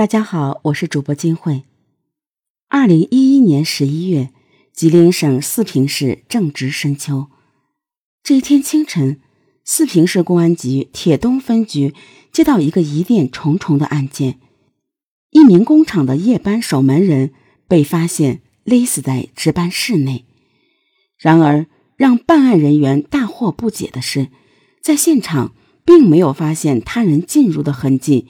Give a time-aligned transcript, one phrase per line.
[0.00, 1.64] 大家好，我是主播金慧。
[2.70, 4.30] 二零一一年十一月，
[4.72, 7.26] 吉林省四平市正值深秋。
[8.22, 9.20] 这一天清晨，
[9.62, 11.94] 四平市公安局铁东分局
[12.32, 14.38] 接到一个疑点重重的案件：
[15.32, 17.32] 一名工厂的夜班守门人
[17.68, 20.24] 被发现勒死在值班室内。
[21.18, 21.66] 然而，
[21.98, 24.28] 让办案人员大惑不解的是，
[24.80, 25.54] 在现场
[25.84, 28.28] 并没有发现他人进入的痕迹。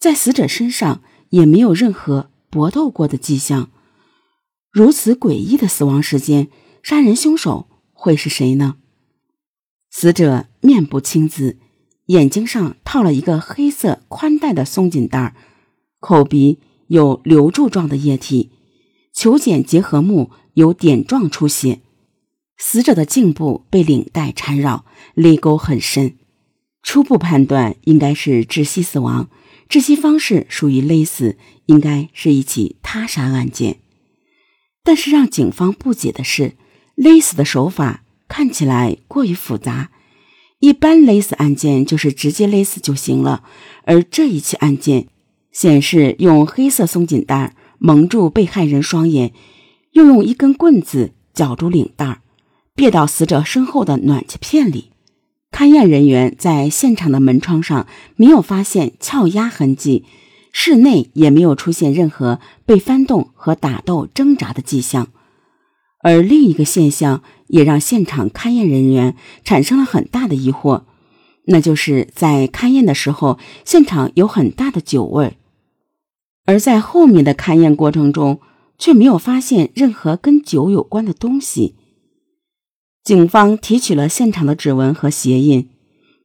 [0.00, 3.70] 在死者身上也没有任何搏斗过的迹象，
[4.72, 6.48] 如此诡异的死亡时间，
[6.82, 8.76] 杀人凶手会是谁呢？
[9.90, 11.58] 死者面部青紫，
[12.06, 15.34] 眼睛上套了一个黑色宽带的松紧带儿，
[16.00, 18.50] 口鼻有流柱状的液体，
[19.12, 21.82] 球睑结合部有点状出血，
[22.56, 26.16] 死者的颈部被领带缠绕，勒沟很深，
[26.82, 29.28] 初步判断应该是窒息死亡。
[29.70, 33.76] 窒息方式属于勒死，应该是一起他杀案件。
[34.82, 36.56] 但是让警方不解的是，
[36.96, 39.92] 勒死的手法看起来过于复杂。
[40.58, 43.44] 一般勒死案件就是直接勒死就行了，
[43.84, 45.06] 而这一起案件
[45.52, 49.32] 显示用黑色松紧带蒙住被害人双眼，
[49.92, 52.22] 又用一根棍子绞住领带，
[52.74, 54.90] 别到死者身后的暖气片里。
[55.60, 60.06] 勘验人员在现场的门窗上没有发现撬压痕迹，
[60.54, 65.08] 室内也没有出现任何被翻动和打斗挣扎的迹象。
[66.02, 70.84] 而另一个现象也让现场勘验人员产生了很大的疑惑，
[71.44, 75.36] 那就是在勘验的时候，现场有很大的酒味，
[76.46, 78.40] 而在后面的勘验过程中
[78.78, 81.74] 却没有发现任何跟酒有关的东西。
[83.02, 85.68] 警方提取了现场的指纹和鞋印，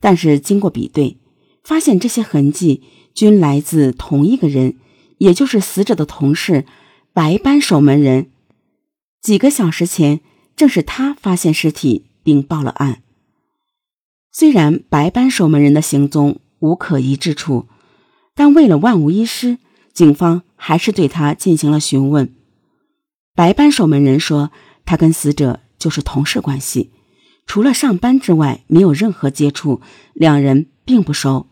[0.00, 1.16] 但是经过比对，
[1.62, 2.82] 发现这些痕迹
[3.14, 4.76] 均来自同一个人，
[5.18, 6.64] 也就是死者的同事
[7.12, 8.30] 白班守门人。
[9.22, 10.20] 几个小时前，
[10.56, 13.02] 正是他发现尸体并报了案。
[14.32, 17.66] 虽然白班守门人的行踪无可疑之处，
[18.34, 19.58] 但为了万无一失，
[19.92, 22.34] 警方还是对他进行了询问。
[23.34, 24.50] 白班守门人说，
[24.84, 25.60] 他跟死者。
[25.84, 26.92] 就是同事关系，
[27.46, 29.82] 除了上班之外没有任何接触，
[30.14, 31.46] 两人并不熟。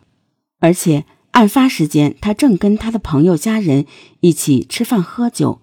[0.59, 3.85] 而且案发时间他正跟他的朋友家人
[4.21, 5.61] 一起吃饭喝酒，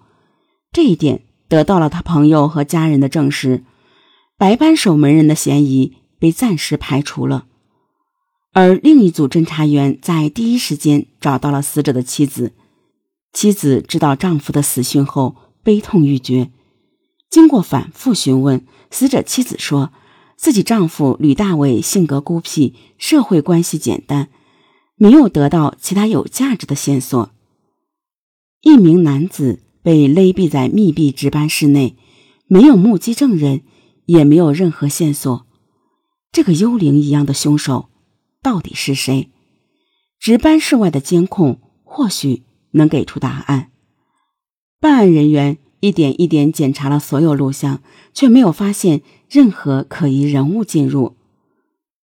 [0.70, 3.64] 这一点得到了他朋友和家人的证实。
[4.38, 7.46] 白班守门人的嫌疑被暂时排除了。
[8.52, 12.52] 而另一组侦查员在第一时间找到了死者的妻子，
[13.32, 16.52] 妻子知道丈夫的死讯后悲痛欲绝。
[17.30, 19.92] 经过反复询问，死者妻子说
[20.36, 24.28] 自己丈夫吕大伟性格孤僻，社会关系简单，
[24.96, 27.30] 没有得到其他有价值的线索。
[28.62, 31.96] 一名男子被勒毙在密闭值班室内，
[32.48, 33.62] 没有目击证人，
[34.06, 35.46] 也没有任何线索。
[36.32, 37.90] 这个幽灵一样的凶手
[38.42, 39.30] 到底是谁？
[40.18, 42.42] 值班室外的监控或许
[42.72, 43.70] 能给出答案。
[44.80, 45.58] 办案人员。
[45.80, 47.82] 一点一点检查了所有录像，
[48.12, 51.16] 却没有发现任何可疑人物进入，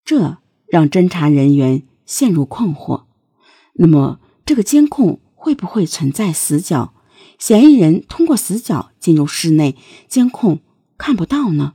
[0.03, 3.03] 这让侦查人员陷入困惑。
[3.75, 6.93] 那么，这个监控会不会存在死角？
[7.39, 9.75] 嫌疑人通过死角进入室内，
[10.07, 10.59] 监控
[10.97, 11.73] 看不到呢？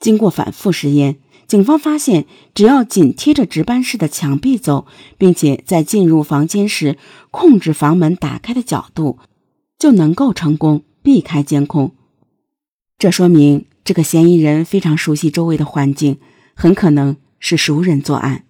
[0.00, 6.98] 经过反复实验，警方发现，只要紧贴着值班室的墙壁走，并且在进入房间时
[7.30, 9.18] 控制房门打开的角度。
[9.78, 11.92] 就能够成功避开监控，
[12.98, 16.18] 这说明这个嫌疑人非常熟悉周围的环境，
[16.54, 18.44] 很可能是熟人作案。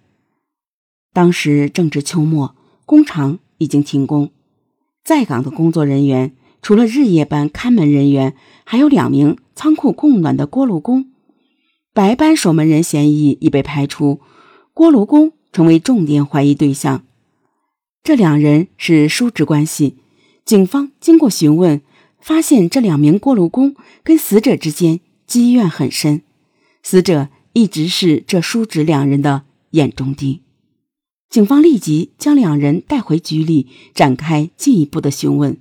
[1.13, 4.31] 当时正值秋末，工厂已经停工，
[5.03, 8.35] 在岗的工作人员除了日夜班看门人员，
[8.65, 11.11] 还有两名仓库供暖的锅炉工。
[11.93, 14.19] 白班守门人嫌疑已被排除，
[14.73, 17.03] 锅炉工成为重点怀疑对象。
[18.03, 19.97] 这两人是叔侄关系。
[20.49, 21.79] 警方经过询问，
[22.19, 26.23] 发现这两名锅炉工跟死者之间积怨很深，
[26.81, 29.43] 死者一直是这叔侄两人的
[29.73, 30.39] 眼中钉。
[31.29, 35.57] 警方立即将两人带回局里，展开进一步的询问。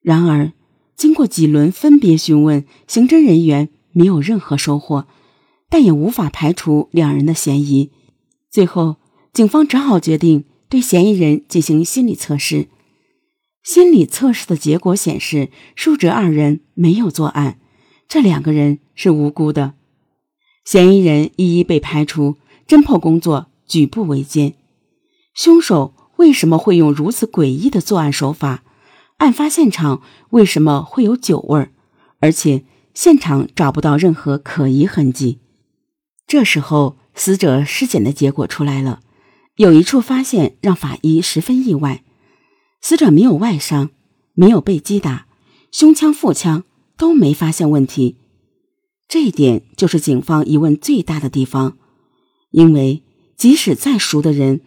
[0.00, 0.52] 然而，
[0.94, 5.06] 经过几轮分别询问，刑侦人员没有任何收获，
[5.68, 7.90] 但也无法排除两人的嫌疑。
[8.48, 8.94] 最后，
[9.32, 12.68] 警方只好决定对嫌疑人进行心理测试。
[13.64, 17.58] 心理测试的结果显示，舒哲二人没有作案，
[18.06, 19.72] 这两个人是无辜的，
[20.66, 22.36] 嫌疑人一一被排除，
[22.68, 24.52] 侦破工作举步维艰。
[25.32, 28.62] 凶手为什么会用如此诡异的作案手法？
[29.16, 31.70] 案发现场为什么会有酒味儿？
[32.20, 35.38] 而且现场找不到任何可疑痕迹。
[36.26, 39.00] 这时候，死者尸检的结果出来了，
[39.56, 42.03] 有一处发现让法医十分意外：
[42.84, 43.88] 死者没有外伤，
[44.34, 45.26] 没有被击打，
[45.72, 46.64] 胸腔、腹腔
[46.98, 48.18] 都没发现问题。
[49.08, 51.78] 这一点就是警方疑问最大的地方，
[52.50, 53.02] 因为
[53.38, 54.60] 即使再熟的人，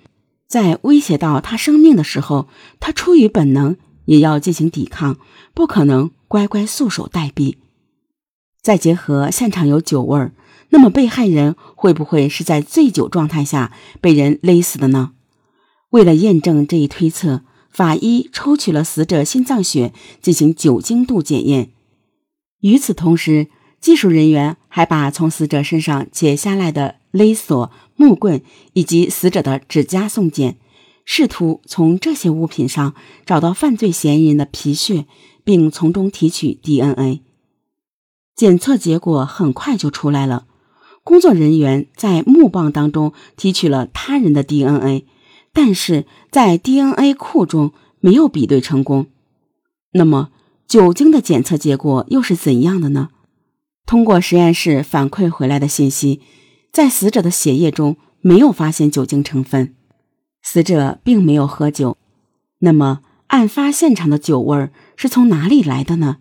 [0.48, 2.48] 在威胁到他生命的时候，
[2.80, 5.20] 他出于本能也要进行抵抗，
[5.54, 7.58] 不可能乖乖束手待毙。
[8.64, 10.34] 再结合现场有酒味儿，
[10.70, 13.72] 那么被害人会不会是在醉酒状态下
[14.02, 15.12] 被人勒死的呢？
[15.92, 17.44] 为了验证这一推测，
[17.78, 21.70] 法医抽取了死者心脏血进行酒精度检验。
[22.62, 28.42] 与此同时，技术人员还把从死者身上解下来的勒索、木棍
[28.74, 30.58] 以及死者的指甲送检，
[31.06, 32.96] 试图从这些物品上
[33.28, 35.06] 找到犯罪嫌疑人的皮屑，
[35.44, 37.22] 并从中提取 DNA。
[38.36, 40.48] 检测结果很快就出来了，
[41.04, 45.06] 工作人员在木棒当中提取了他人的 DNA，
[45.58, 49.08] 但是在 DNA 库中没有比对成功。
[49.94, 50.30] 那么，
[50.68, 53.10] 酒精的检测结果又是怎样的呢？
[53.88, 56.22] 通过实验室反馈回来的信息，
[56.72, 59.74] 在死者的血液中没有发现酒精成分，
[60.44, 61.98] 死者并没有喝酒。
[62.60, 66.18] 那么，案发现场的酒味是从哪里来的呢？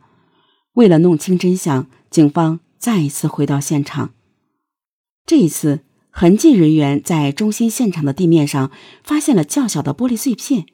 [0.77, 4.15] 为了弄清真相，警方再一次回到现场。
[5.27, 5.81] 这一次，
[6.19, 8.71] 痕迹人员在中心现场的地面上
[9.05, 10.65] 发现了较小的玻璃碎片，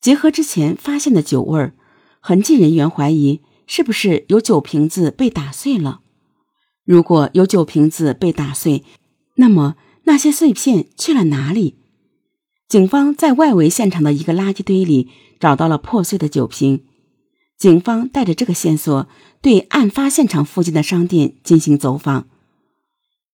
[0.00, 1.74] 结合之前发现的酒味儿
[2.18, 6.00] 痕迹人员怀疑是不是有酒瓶子被打碎了。
[6.84, 8.82] 如果有酒瓶子被打碎，
[9.36, 11.76] 那么那些碎片去了哪里？
[12.68, 15.08] 警方在外围现场的一个垃圾堆里
[15.38, 16.82] 找到了破碎的酒瓶。
[17.56, 19.06] 警方带着这个线索，
[19.40, 22.26] 对案发现场附近的商店进行走访。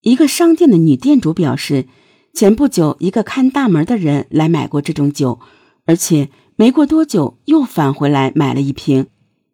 [0.02, 1.86] 一个商店的女店主表示，
[2.34, 5.40] 前不久一个看大门的人来买过这种酒，
[5.86, 9.06] 而且没过多久又返回来买了一瓶，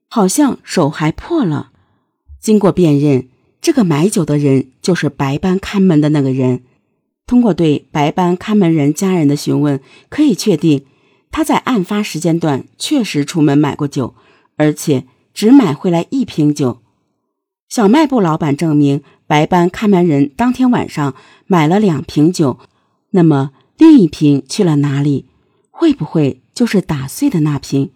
[0.09, 1.71] 好像手还破了。
[2.41, 3.29] 经过辨认。
[3.61, 6.63] 这个买酒的人就是白班看门的那个人。
[7.27, 10.87] 通过对白班看门人家人的询问，可以确定
[11.33, 14.15] 他在案发时间段确实出门买过酒，
[14.57, 16.79] 而且只买回来一瓶酒。
[17.69, 21.15] 小卖部老板证明，白班看门人当天晚上
[21.47, 22.59] 买了两瓶酒。
[23.11, 25.27] 那么另一瓶去了哪里？
[25.71, 27.91] 会不会就是打碎的那瓶？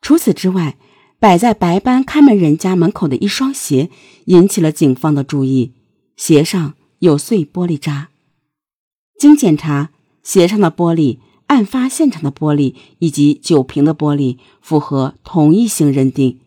[0.00, 0.76] 除此之外。
[1.22, 3.90] 摆在白班看门人家门口的一双鞋
[4.24, 5.72] 引起了警方的注意，
[6.16, 8.08] 鞋上有碎玻璃渣。
[9.20, 9.90] 经检查，
[10.24, 16.40] 鞋上的玻璃、案发现场的玻璃以及酒瓶的玻璃符合同一型认定。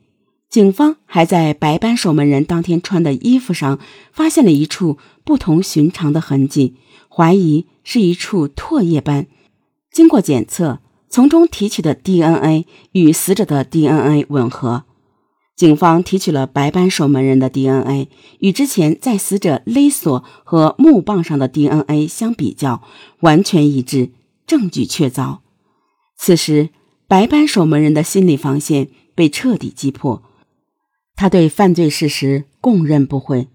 [0.49, 3.79] 警方还在白班守门人当天穿的衣服上
[4.11, 6.75] 发现了一处不同寻常的痕迹，
[7.09, 9.27] 怀疑是一处唾液斑。
[9.91, 10.79] 经过检测。
[11.07, 14.83] 从中提取的 DNA 与死者的 DNA 吻合，
[15.55, 18.09] 警方提取了白班守门人的 DNA，
[18.39, 22.81] 与之前在死者勒索和木棒上的 DNA 相比较，
[23.21, 24.11] 完全一致，
[24.45, 25.37] 证据确凿。
[26.17, 26.71] 此时，
[27.07, 30.21] 白班守门人的心理防线被彻底击破，
[31.15, 33.47] 他对犯罪事实供认不讳。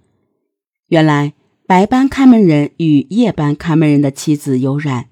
[0.88, 1.34] 原来，
[1.66, 5.06] 白班看门人与夜班看门人的妻子有染。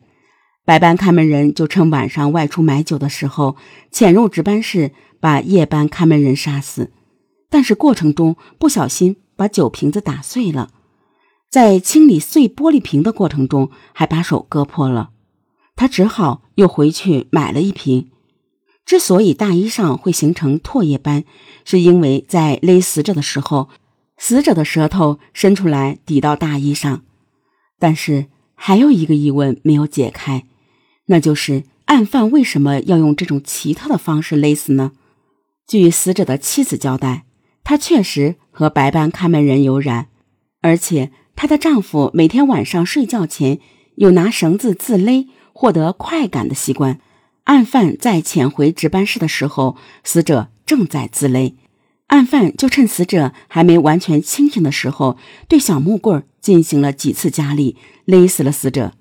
[0.64, 3.56] 白班看门人就趁晚上外出买酒的时候，
[3.90, 6.90] 潜入值班室，把夜班看门人杀死。
[7.48, 10.70] 但是过程中不小心把酒瓶子打碎了，
[11.48, 15.10] 在清理碎玻璃瓶的过程中还把手割破了。
[15.76, 18.10] 他只好又回去买了一瓶。
[18.88, 21.24] 之所以大衣上会形成唾液斑，
[21.62, 23.68] 是因为在勒死者的时候，
[24.16, 27.02] 死者的舌头伸出来抵到大衣上。
[27.78, 30.46] 但是还有一个疑问没有解开。
[31.08, 34.92] 那就是案犯为什么要用这种奇特的方式勒死呢？
[35.66, 37.26] 据死者的妻子交代，
[37.62, 40.06] 她确实和白班看门人有染，
[40.62, 43.60] 而且她的丈夫每天晚上睡觉前
[43.96, 46.98] 有拿绳子自勒获得快感的习惯。
[47.48, 49.74] 案犯在潜回值班室的时候，
[50.04, 51.56] 死者正在自勒，
[52.08, 55.16] 案犯就趁死者还没完全清醒的时候，
[55.48, 58.92] 对小木棍进行了几次加力，勒死了死者。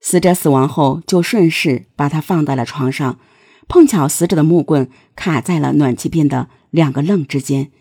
[0.00, 3.18] 死者死亡后，就顺势把他放在了床上，
[3.66, 7.72] 碰巧死者的木棍卡在了暖气片的两个楞之间，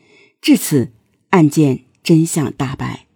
[0.42, 0.92] 至此
[1.30, 3.09] 案件真相大白。